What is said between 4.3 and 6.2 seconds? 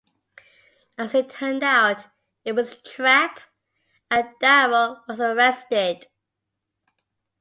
Darrow was arrested.